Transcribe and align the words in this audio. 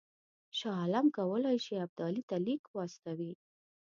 شاه 0.57 0.77
عالم 0.81 1.05
کولای 1.17 1.57
شي 1.65 1.73
ابدالي 1.85 2.21
ته 2.29 2.35
لیک 2.45 2.63
واستوي. 2.75 3.31